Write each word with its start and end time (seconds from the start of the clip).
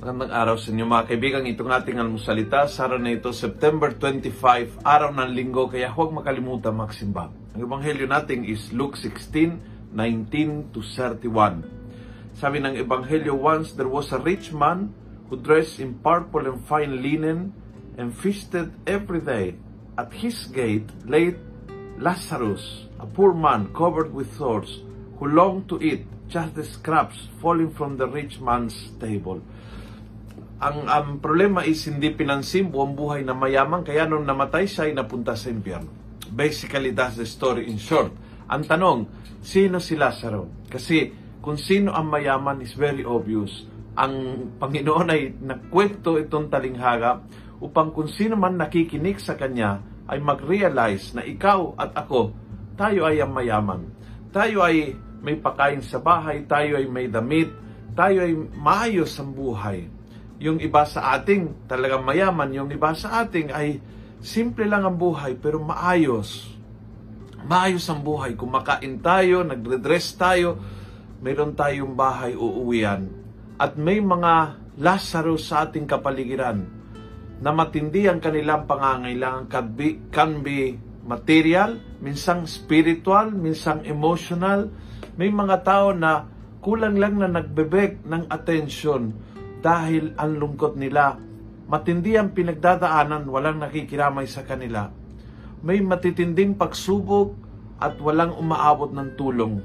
Magandang 0.00 0.32
araw 0.32 0.56
sa 0.56 0.72
inyo 0.72 0.88
mga 0.88 1.12
kaibigan. 1.12 1.44
Itong 1.44 1.68
ating 1.76 2.00
almusalita 2.00 2.64
sa 2.72 2.88
araw 2.88 2.96
na 2.96 3.12
ito, 3.12 3.36
September 3.36 3.92
25, 3.92 4.80
araw 4.80 5.12
ng 5.12 5.28
linggo, 5.36 5.68
kaya 5.68 5.92
huwag 5.92 6.16
makalimutan 6.16 6.72
magsimba. 6.72 7.28
Ang 7.52 7.68
ebanghelyo 7.68 8.08
natin 8.08 8.48
is 8.48 8.72
Luke 8.72 8.96
16, 8.96 9.92
19 9.92 10.72
to 10.72 10.80
31. 10.80 12.32
Sabi 12.32 12.64
ng 12.64 12.80
ebanghelyo, 12.80 13.36
once 13.36 13.76
there 13.76 13.92
was 13.92 14.08
a 14.08 14.24
rich 14.24 14.56
man 14.56 14.88
who 15.28 15.36
dressed 15.36 15.76
in 15.84 16.00
purple 16.00 16.48
and 16.48 16.64
fine 16.64 17.04
linen 17.04 17.52
and 18.00 18.16
feasted 18.16 18.72
every 18.88 19.20
day. 19.20 19.52
At 20.00 20.16
his 20.16 20.48
gate 20.48 20.88
lay 21.04 21.36
Lazarus, 22.00 22.88
a 22.96 23.04
poor 23.04 23.36
man 23.36 23.68
covered 23.76 24.16
with 24.16 24.32
thorns, 24.40 24.80
who 25.20 25.28
longed 25.28 25.68
to 25.68 25.76
eat 25.84 26.08
just 26.32 26.56
the 26.56 26.64
scraps 26.64 27.28
falling 27.44 27.68
from 27.68 28.00
the 28.00 28.08
rich 28.08 28.40
man's 28.40 28.96
table 28.96 29.44
ang 30.60 30.84
ang 30.84 31.08
problema 31.24 31.64
is 31.64 31.88
hindi 31.88 32.12
pinansin 32.12 32.68
buong 32.68 32.92
buhay 32.92 33.24
na 33.24 33.32
mayaman 33.32 33.80
kaya 33.80 34.04
nung 34.04 34.28
namatay 34.28 34.68
siya 34.68 34.92
ay 34.92 34.92
napunta 34.92 35.32
sa 35.32 35.48
impyerno. 35.48 35.88
Basically, 36.28 36.92
that's 36.92 37.16
the 37.16 37.24
story 37.24 37.64
in 37.72 37.80
short. 37.80 38.12
Ang 38.44 38.68
tanong, 38.68 39.08
sino 39.40 39.80
si 39.80 39.96
Lazaro? 39.96 40.68
Kasi 40.68 41.16
kung 41.40 41.56
sino 41.56 41.96
ang 41.96 42.12
mayaman 42.12 42.60
is 42.60 42.76
very 42.76 43.00
obvious. 43.08 43.64
Ang 43.96 44.12
Panginoon 44.60 45.08
ay 45.08 45.32
nagkwento 45.40 46.20
itong 46.20 46.52
talinghaga 46.52 47.24
upang 47.64 47.96
kung 47.96 48.12
sino 48.12 48.36
man 48.36 48.60
nakikinig 48.60 49.16
sa 49.16 49.40
Kanya 49.40 49.80
ay 50.12 50.20
mag-realize 50.20 51.16
na 51.16 51.24
ikaw 51.24 51.72
at 51.80 51.96
ako, 51.96 52.36
tayo 52.76 53.08
ay 53.08 53.24
ang 53.24 53.32
mayaman. 53.32 53.88
Tayo 54.28 54.60
ay 54.60 54.92
may 55.24 55.40
pakain 55.40 55.80
sa 55.80 56.04
bahay, 56.04 56.44
tayo 56.44 56.76
ay 56.76 56.84
may 56.84 57.08
damit, 57.08 57.48
tayo 57.96 58.28
ay 58.28 58.36
maayos 58.60 59.16
ang 59.16 59.32
buhay 59.32 59.99
yung 60.40 60.56
iba 60.56 60.88
sa 60.88 61.12
ating 61.20 61.68
talagang 61.68 62.00
mayaman, 62.00 62.48
yung 62.56 62.72
iba 62.72 62.96
sa 62.96 63.22
ating 63.22 63.52
ay 63.52 63.76
simple 64.24 64.64
lang 64.64 64.88
ang 64.88 64.96
buhay 64.96 65.36
pero 65.36 65.60
maayos. 65.60 66.56
Maayos 67.44 67.84
ang 67.92 68.00
buhay. 68.00 68.40
Kumakain 68.40 69.04
tayo, 69.04 69.44
nagre-dress 69.44 70.16
tayo, 70.16 70.56
meron 71.20 71.52
tayong 71.52 71.92
bahay 71.92 72.32
uuwian. 72.32 73.12
At 73.60 73.76
may 73.76 74.00
mga 74.00 74.56
Lazarus 74.80 75.52
sa 75.52 75.68
ating 75.68 75.84
kapaligiran 75.84 76.64
na 77.44 77.52
matindi 77.52 78.08
ang 78.08 78.20
kanilang 78.20 78.64
pangangailangan 78.64 79.44
can 79.48 79.66
be, 79.76 79.88
can 80.08 80.40
be 80.40 80.80
material, 81.04 81.76
minsang 82.00 82.48
spiritual, 82.48 83.28
minsang 83.28 83.84
emotional. 83.84 84.72
May 85.20 85.28
mga 85.28 85.56
tao 85.68 85.92
na 85.92 86.24
kulang 86.64 86.96
lang 86.96 87.20
na 87.20 87.28
nagbebek 87.28 88.08
ng 88.08 88.24
attention 88.32 89.12
dahil 89.60 90.16
ang 90.16 90.40
lungkot 90.40 90.74
nila. 90.74 91.20
Matindi 91.70 92.18
ang 92.18 92.34
pinagdadaanan, 92.34 93.28
walang 93.30 93.62
nakikiramay 93.62 94.26
sa 94.26 94.42
kanila. 94.42 94.90
May 95.62 95.84
matitinding 95.84 96.58
pagsubok 96.58 97.36
at 97.78 98.00
walang 98.00 98.34
umaabot 98.34 98.90
ng 98.90 99.14
tulong. 99.14 99.60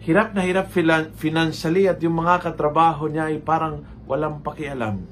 Hirap 0.00 0.32
na 0.32 0.42
hirap 0.42 0.72
financially 1.14 1.84
at 1.84 2.00
yung 2.00 2.24
mga 2.24 2.50
katrabaho 2.50 3.06
niya 3.06 3.28
ay 3.28 3.38
parang 3.44 3.84
walang 4.08 4.40
pakialam. 4.40 5.04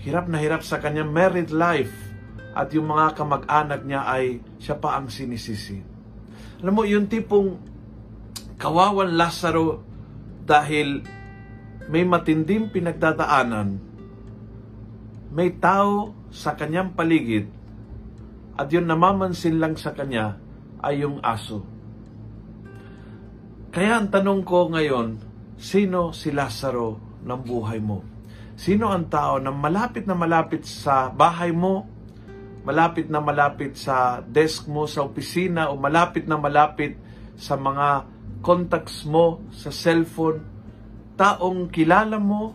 Hirap 0.00 0.32
na 0.32 0.40
hirap 0.40 0.64
sa 0.64 0.80
kanyang 0.80 1.12
married 1.12 1.52
life 1.52 1.92
at 2.56 2.72
yung 2.72 2.88
mga 2.88 3.12
kamag-anak 3.20 3.84
niya 3.84 4.08
ay 4.08 4.40
siya 4.56 4.80
pa 4.80 4.96
ang 4.96 5.12
sinisisi. 5.12 5.76
Alam 6.64 6.72
mo, 6.72 6.82
yung 6.88 7.04
tipong 7.04 7.60
kawawan 8.56 9.12
Lazaro 9.12 9.84
dahil 10.40 11.04
may 11.86 12.02
matinding 12.02 12.70
pinagdadaanan, 12.74 13.78
may 15.30 15.54
tao 15.54 16.10
sa 16.34 16.58
kanyang 16.58 16.96
paligid 16.98 17.46
at 18.58 18.66
yung 18.72 18.88
namamansin 18.90 19.62
lang 19.62 19.78
sa 19.78 19.94
kanya 19.94 20.40
ay 20.82 21.06
yung 21.06 21.22
aso. 21.22 21.62
Kaya 23.70 24.00
ang 24.00 24.08
tanong 24.08 24.42
ko 24.42 24.72
ngayon, 24.72 25.20
sino 25.60 26.10
si 26.16 26.32
Lazaro 26.32 27.20
ng 27.22 27.40
buhay 27.44 27.78
mo? 27.78 28.00
Sino 28.56 28.88
ang 28.88 29.12
tao 29.12 29.36
na 29.36 29.52
malapit 29.52 30.08
na 30.08 30.16
malapit 30.16 30.64
sa 30.64 31.12
bahay 31.12 31.52
mo, 31.52 31.84
malapit 32.64 33.12
na 33.12 33.20
malapit 33.20 33.76
sa 33.76 34.24
desk 34.24 34.64
mo 34.66 34.88
sa 34.88 35.04
opisina 35.04 35.68
o 35.68 35.76
malapit 35.76 36.24
na 36.24 36.40
malapit 36.40 36.96
sa 37.36 37.60
mga 37.60 38.08
contacts 38.40 39.04
mo 39.04 39.44
sa 39.52 39.68
cellphone 39.68 40.55
taong 41.16 41.72
kilala 41.72 42.20
mo, 42.20 42.52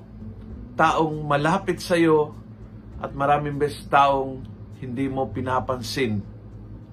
taong 0.78 1.26
malapit 1.26 1.82
sa 1.82 1.98
iyo, 1.98 2.38
at 3.02 3.12
maraming 3.18 3.58
beses 3.58 3.82
taong 3.90 4.46
hindi 4.78 5.10
mo 5.10 5.30
pinapansin 5.34 6.22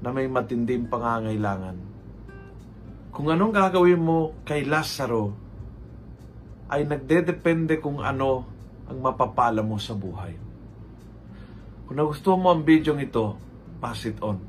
na 0.01 0.09
may 0.09 0.25
matinding 0.25 0.89
pangangailangan. 0.89 1.77
Kung 3.13 3.29
anong 3.29 3.53
gagawin 3.53 4.01
mo 4.01 4.33
kay 4.49 4.65
Lazaro 4.65 5.37
ay 6.73 6.89
nagdedepende 6.89 7.81
kung 7.81 8.01
ano 8.01 8.45
ang 8.89 8.99
mapapala 9.05 9.61
mo 9.61 9.77
sa 9.77 9.93
buhay. 9.93 10.37
Kung 11.89 11.97
nagustuhan 11.97 12.41
mo 12.41 12.49
ang 12.53 12.65
video 12.65 12.97
ito, 12.97 13.37
pass 13.81 14.05
it 14.09 14.17
on. 14.25 14.41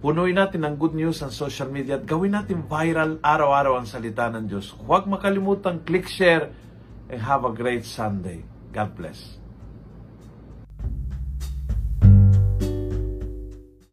Punuin 0.00 0.32
natin 0.32 0.64
ang 0.64 0.80
good 0.80 0.96
news 0.96 1.20
sa 1.20 1.28
social 1.28 1.68
media 1.68 2.00
at 2.00 2.08
gawin 2.08 2.32
natin 2.32 2.64
viral 2.64 3.20
araw-araw 3.20 3.76
ang 3.76 3.84
salita 3.84 4.32
ng 4.32 4.48
Diyos. 4.48 4.72
Huwag 4.80 5.04
makalimutan 5.04 5.84
click 5.84 6.08
share 6.08 6.56
and 7.12 7.20
have 7.20 7.44
a 7.44 7.52
great 7.52 7.84
Sunday. 7.84 8.40
God 8.72 8.96
bless. 8.96 9.39